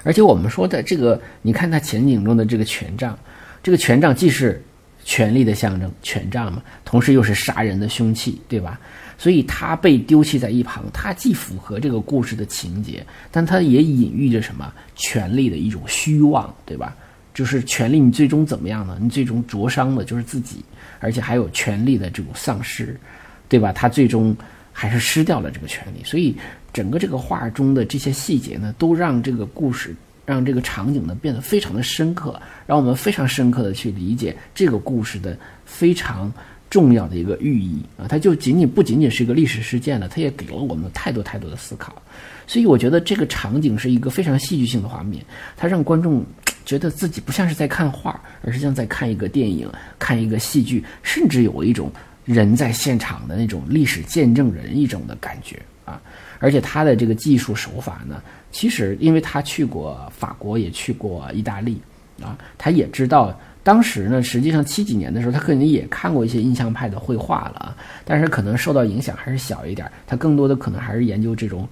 [0.02, 3.18] 而且我们说的这个，你看他前景中的这个权杖，
[3.62, 4.62] 这个权杖既是
[5.08, 8.78] 权力的象征，权杖嘛，同时又是杀人的凶器，对吧？
[9.16, 14.70] 所以他被丢弃在一旁，他既符合这个故事的情节，但他也隐喻着什么？
[14.96, 16.94] 权力的一种虚妄，对吧？
[17.32, 18.98] 就是权力，你最终怎么样呢？
[19.00, 20.62] 你最终灼伤的就是自己，
[21.00, 22.94] 而且还有权力的这种丧失，
[23.48, 23.72] 对吧？
[23.72, 24.36] 他最终
[24.74, 26.04] 还是失掉了这个权利。
[26.04, 26.36] 所以，
[26.70, 29.96] 整个这个画中的这些细节呢，都让这个故事，
[30.34, 36.30] 让这个场景呢变得非常的深刻，让我们非常深刻的去理解这个故事的非常
[36.68, 38.04] 重要的一个寓意啊！
[38.06, 42.02] 它就仅仅不仅仅是一个历史事件了，它也给了我们太多太多的思考。
[42.46, 45.24] 所以，我觉得这个场景是一个非常戏剧性的画面，
[45.56, 46.24] 它让观众。
[46.64, 49.66] 觉得自己不像是在看画，而是像在看一个电影、
[49.98, 51.90] 看一个戏剧，甚至有一种
[52.26, 55.98] 人在现场的那种历史见证人一种的感觉啊！
[56.38, 61.80] 而且他的这个技术手法呢，其实因为他去过法国，也去过意大利
[62.22, 71.68] 啊，他也知道当时呢，实际上七几年的时候，他可能也看过一些印象派的绘画了，但是可能受到影响还是小一点，他更多的可能还是研究这种。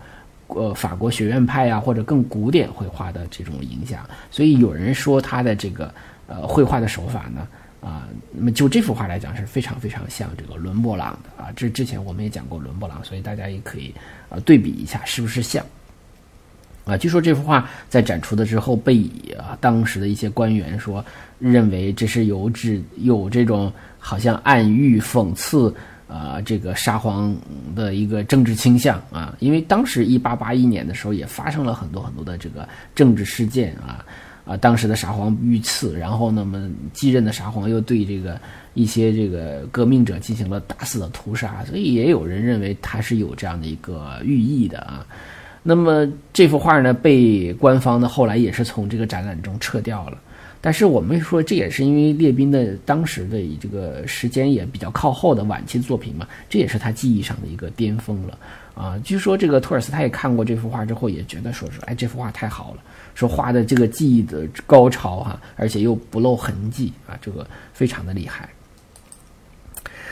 [0.48, 5.92] 呃，法国学院派呀，或者更古典绘画的这种影响，所以有人说他的这个
[6.28, 7.48] 呃绘画的手法呢，
[7.80, 11.52] 啊，那么就这幅画来讲是非常非常像这个伦勃朗的啊。
[11.54, 13.94] 这之前我们也讲过伦勃朗，所以大家也可以
[14.28, 15.64] 呃对比一下是不是像
[16.84, 16.96] 啊。
[16.96, 19.04] 据说这幅画在展出的之后，被
[19.38, 21.04] 啊当时的一些官员说
[21.38, 25.74] 认为这是有指有这种好像暗喻讽刺。
[26.08, 27.36] 啊，这个沙皇
[27.74, 34.06] 的一个政治倾向啊，因为当时一八八一年的时候也发生了很多很多的这个政治事件啊
[34.46, 38.40] 啊，当时的沙皇遇刺，然后那么继任的沙皇又对这个
[38.74, 45.04] 一些这个革命者进行了大肆的屠杀，所以也有人认为他是有这样的一个寓意的啊。
[45.62, 50.18] 那么这幅画呢，被官方呢后来也是从这个展览中撤掉了。
[50.66, 58.36] 但是我们说，这也是因为列宾的当时的这个时间也比较靠后的晚期作品嘛，这也是他技艺上的一个巅峰了
[58.74, 58.98] 啊。
[59.04, 62.82] 据说这个托尔斯泰也看过这幅画之后，也觉得说是，哎，这幅画太好了，
[63.14, 68.48] 说画的这个技艺的高超哈，而且又不露痕迹啊，这个非常的厉害。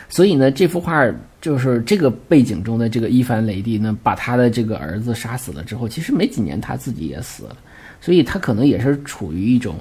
[0.09, 1.05] 所以呢，这幅画
[1.41, 7.57] 就是这个背景中的这个伊凡雷帝呢，把他的这个儿子杀死了之后，其实没几年他自己也死了，
[8.01, 9.75] 所以他可能也是处于一种。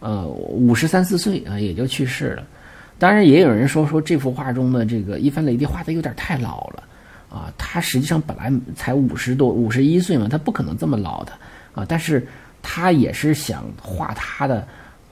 [0.00, 2.46] 呃，五十三四岁啊，也就去世了。
[2.98, 6.82] 当然，也有人说说这幅画中的这个伊凡雷帝画的有点太老了
[7.30, 7.52] 啊。
[7.56, 11.32] 他实际上本来才五十多、五十一岁嘛，他不可能这么老的
[11.74, 11.84] 啊。
[11.88, 12.26] 但是
[12.62, 14.66] 他也是想画他的，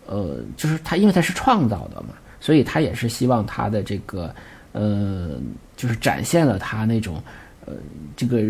[0.07, 2.11] 呃，就是他因为他是创造的嘛，
[2.41, 4.34] 所以他也是希望他的这个，
[4.72, 5.30] 呃，
[5.76, 7.22] 就是展现了他那种，
[7.64, 7.74] 呃，
[8.16, 8.43] 这个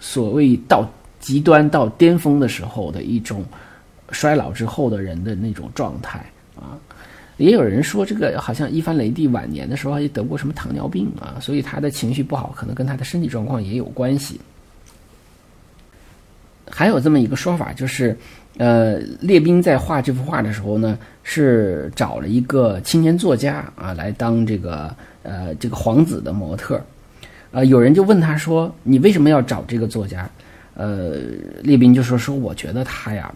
[0.00, 0.90] 所谓到
[1.20, 3.44] 极端到巅峰的时候的一种。
[4.10, 6.24] 衰老之后的人的那种状态
[6.56, 6.78] 啊。
[7.36, 14.40] 也有人说，这个好像伊凡雷帝晚年的时候也得过什么糖尿病啊，所以他的情绪不好，可能跟他的身体状况也有关系。
[16.70, 18.16] 还有这么一个说法，就是，
[18.56, 24.94] 呃，列宾在画这幅画的时候呢，是找了一个青年作家啊来当这个
[25.24, 26.80] 呃这个皇子的模特。
[27.50, 30.30] 呃，有人就问他说：“你为什么要找这个作家？”
[30.74, 31.16] 呃，
[31.62, 33.34] 列宾就说：“说我觉得他呀。”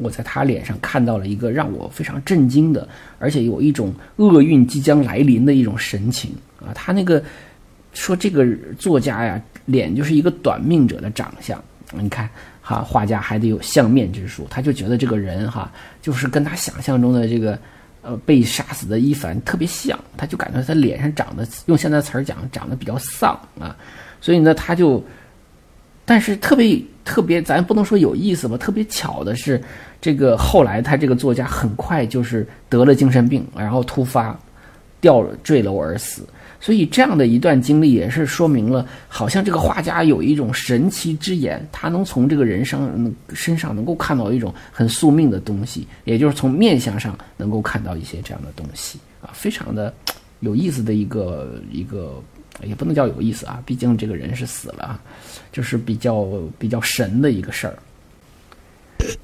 [0.00, 2.88] 我在他脸上看到了一个让我非常震惊的，
[3.18, 6.72] 而且有一种厄运即将来临的一种神情啊！
[6.74, 7.22] 他那个
[7.92, 8.46] 说这个
[8.78, 11.62] 作家呀，脸就是一个短命者的长相。
[11.92, 12.28] 你看，
[12.62, 15.70] 哈，画家还得有相面之术，他就觉得这个人哈，
[16.00, 17.58] 就是跟他想象中的这个
[18.00, 23.76] 呃被杀死的伊凡特别像，他就感觉他脸上长得用现在词儿讲，长得比较丧啊，
[24.20, 25.04] 所以呢，他就，
[26.04, 29.60] 但是特别特别，咱不能说有意思吧，特别巧的是。
[30.00, 34.38] 这个后来，他这个作家很快就是得了精神病，然后突发
[35.00, 36.22] 掉坠楼而死。
[36.62, 49.92] 所以这样的一段经历也是说明了，好像这个画家有一种神奇之眼，他能从这个人生身上能够看到一种很宿命的东西，也就是从面相上能够看到一些这样的东西啊，非常的
[50.40, 52.22] 有意思的一个一个，
[52.62, 55.00] 也不能叫有意思啊，毕竟这个人是死了，
[55.50, 56.26] 就是比较
[56.58, 57.78] 比较神的一个事儿。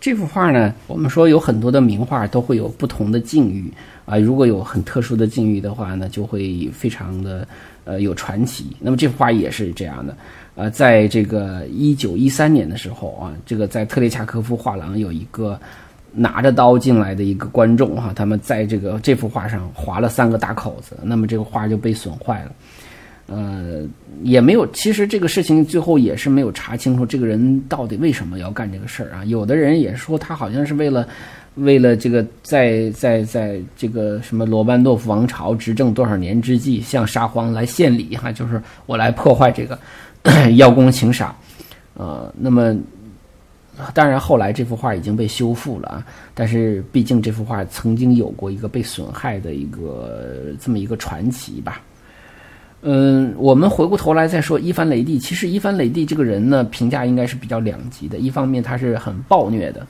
[0.01, 3.72] 这幅画呢，我们说有很多的名画都会有不同的境遇
[4.05, 4.16] 啊。
[4.16, 7.47] 如果有很特殊的境遇的话呢，就会非常的
[7.85, 8.77] 呃有传奇。
[8.79, 10.16] 那么这幅画也是这样的，
[10.55, 15.59] 呃，在这个一九一三年的时候啊，这个在特列恰科夫画廊有一个
[16.12, 22.53] 拿着刀进来的一个观众哈，他们在这个这幅画上划了三个大口子，那么这个画就被损坏了。
[23.29, 23.83] 呃，
[24.22, 29.24] 也没有，其实这个事情最后也是没有查清楚这个人到底为什么要干这个事儿啊。
[29.24, 31.09] 有的人也说他好像是为了，
[31.57, 39.77] 为了这个在在在这个什么罗班诺夫王朝执政多少年之际，向沙皇来献礼哈，就是我来破坏这个
[40.53, 41.35] 邀功请赏。
[41.95, 42.77] 呃，那么
[43.93, 51.83] 当然后来这幅画已经被修复了啊，但是毕竟这幅画曾经有过一个被损害的一个这么一个传奇吧。
[52.89, 55.18] 嗯，我们回过头来再说伊凡雷帝。
[55.18, 58.18] 其实伊凡雷帝这个人呢，评价应该是比较两极的。
[58.18, 59.84] 一方面他是很暴虐的，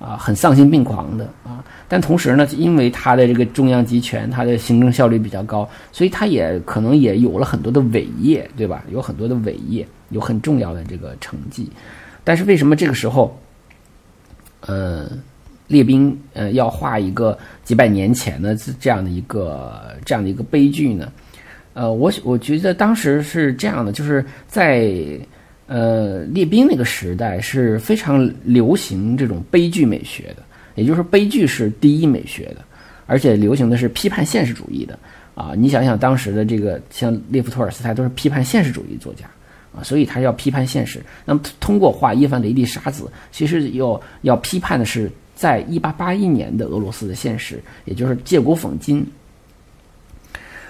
[0.00, 1.62] 啊，很丧心病狂的啊。
[1.88, 8.82] 但同时呢，因为他的这个中央集权，他的行政效率比较高，所以他也可能也有了很多的伟业，对吧？
[8.90, 11.70] 有很多的伟业，有很重要的这个成绩。
[12.24, 13.38] 但是为什么这个时候，
[14.60, 15.06] 呃，
[15.66, 21.12] 列兵呃要画一个几百年前的这样的一个这样的一个悲剧呢？
[21.78, 24.92] 呃，我我觉得当时是这样的，就是在
[25.68, 30.42] 呃列兵那个时代是非常流行这种悲剧美学的，
[30.74, 32.64] 也就是悲剧是第一美学的，
[33.06, 34.98] 而且流行的是批判现实主义的
[35.36, 35.52] 啊。
[35.56, 39.26] 你想想当时的这个像列夫·托尔斯泰都是批判现实主义作家
[39.72, 41.00] 啊，所以他要批判现实。
[41.24, 49.06] 那么通过画伊凡雷帝杀子，其实要要批判的是在一八八一年的俄罗斯的现实，也就是借古讽今。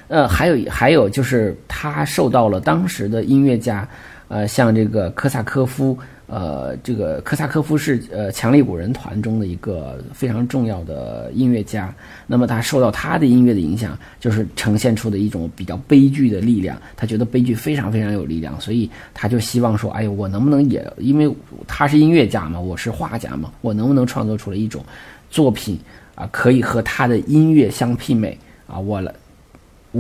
[0.08, 3.86] 呃，还有还有就是他受到了当时的音乐家，
[4.28, 11.94] 呃，像这个科萨科夫，呃，这个科萨科夫是呃强力古人团中的一个非常重要的音乐家。
[12.26, 16.80] 那么他受到他的音乐的影响，就是呈现出的一种比较悲剧的力量。
[16.96, 21.30] 他觉得悲剧非常非常有力量，所以他就希望说，哎呦，我能不能也因为
[21.66, 24.82] 他是音乐家嘛，我是画家嘛，我能不能创作出来一种
[25.30, 25.78] 作品
[26.14, 28.78] 啊，可以和他的音乐相媲美啊？
[28.78, 29.12] 我来。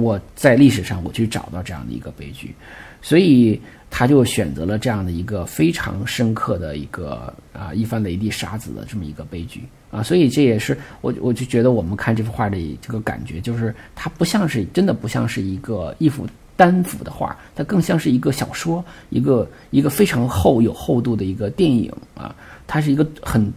[0.02, 2.54] 我在历史上我去找到这样的一个悲剧，
[3.02, 9.62] 所以他就选择了这样的一个非常深刻的一个啊一番雷地杀子的这么一个悲剧。
[9.90, 16.26] 啊，所以这也是我我就觉得我们看这幅画的这个感觉，就是它不像是真的不像是一个一幅
[16.56, 22.36] 单幅的画，它更像是一个小说，一个一个非常厚有厚度的一个电影啊，
[22.66, 23.50] 它是一个很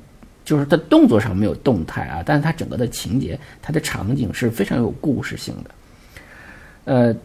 [0.45, 5.71] 就是它动作上没有动态啊，但是它整个的情节，它的场景是非常有故事性的。
[6.83, 7.15] 呃，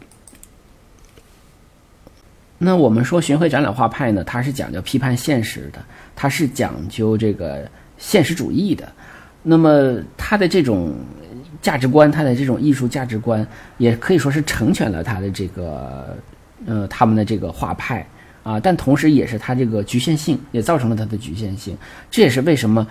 [2.59, 5.82] 那我们说巡回展览画派呢，它是讲究批判现实的，
[6.14, 8.86] 它是讲究这个现实主义的。
[9.42, 10.94] 那么他的这种
[11.62, 13.46] 价值观，他的这种艺术价值观，
[13.78, 16.16] 也可以说是成全了他的这个
[16.66, 18.07] 呃他们的这个画派
[18.42, 18.61] 啊。
[18.61, 21.76] 但同时，也是他这个局限性，也造成了他的局限性。
[22.11, 22.86] 这也是为什么。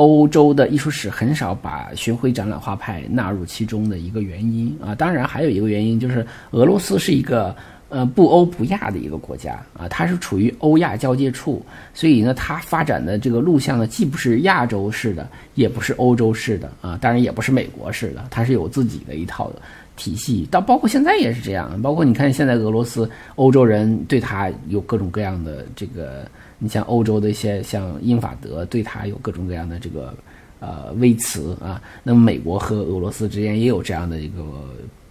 [0.00, 7.54] 欧洲的艺术史很少把巡回展览画派纳入其中的一个原因啊，当然还有一个原因就是俄罗斯是一个
[7.90, 19.52] 呃不欧不亚的一个国家啊，它是处于欧亚交界处，所以呢，它发展的这个路向呢，既不是亚洲式的，也不是欧洲式的啊，当然也不是美国式的，它是有自己的一套
[19.96, 20.48] 体系。
[20.50, 26.26] 到包括现在也是这样，包括你看现在俄罗斯，欧洲人对它有各种各样的这个，
[26.60, 30.14] 你像欧洲的一些像英法德对它有各种各样的这个
[30.60, 34.44] 呃微词啊，那么美国和俄罗斯之间也有这样的一个。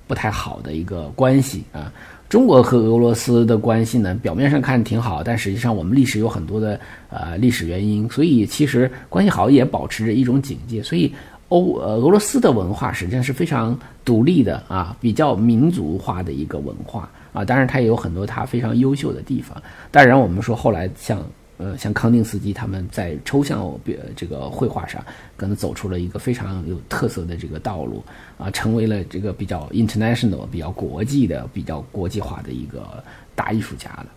[0.09, 1.93] 不太好的一个关系啊，
[2.29, 6.79] 中国和俄罗斯的关系呢，表面上看挺好，但实际上我们历史有很多的
[7.11, 10.81] 呃历史原因，所以其实关系好也保持着一种警戒。
[10.81, 11.13] 所以
[11.49, 19.61] 欧呃俄罗斯的文化实际上是非常独立的啊，比较民族化的一个文化啊，当然他也有很多他非常优秀的地方。
[19.91, 21.23] 当然我们说后来像。
[21.61, 23.69] 呃，像康定斯基他们在抽象
[24.15, 25.03] 这个绘画上，
[25.35, 28.01] 可能走出了一个非常有特色的这个道路
[28.37, 33.03] 啊，成为了这个比较 international、比较国际的、比较国际化的一个
[33.35, 34.07] 大艺术家了。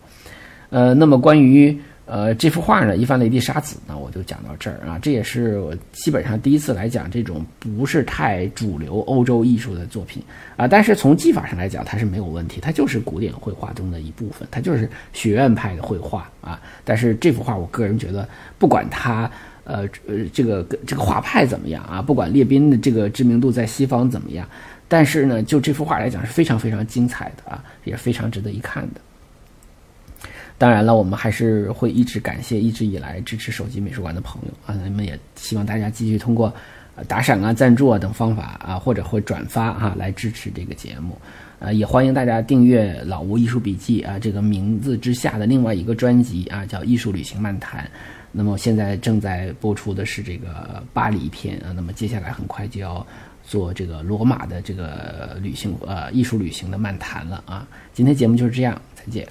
[0.69, 1.77] 呃，那么关于。
[2.13, 4.99] 呃，这幅画呢，《伊凡雷帝沙子》呢，我就讲到这儿啊。
[5.01, 10.21] 这也是我基本上第一次来讲这种不是太主流欧洲艺术的作品
[10.55, 10.67] 啊。
[10.67, 16.61] 但是从技法上来讲，它是没有问题，它就是古典绘画中的一部分，它就是学院派的绘画啊。
[16.85, 19.27] 但是这幅画，我个人觉得，不管它
[19.63, 24.47] 呃呃这个这个画派怎么样啊，不管列宾的这个知名度在西方怎么样，
[24.87, 29.01] 但是呢，就这幅画来讲，是非常非常精彩的啊，也非常值得一看的。
[30.63, 36.53] 当然了，我们还是会一直感谢一直以来支持手机美术馆的朋友啊，那么也希望大家继续通过
[37.05, 41.19] 打赏啊、赞助啊等方法啊，或者会转发哈来支持这个节目，
[41.59, 47.85] 呃，也欢迎大家订阅老吴艺术笔记啊这个名字之下的另外一个专辑啊，叫艺术旅行漫谈。
[48.31, 53.05] 那么现在正在播出的是这个巴黎篇啊，那么接下来很快就要
[53.43, 57.67] 做这个罗马的这个旅行呃艺术旅行的漫谈了啊。
[57.91, 59.27] 今天节目就是这样，再见。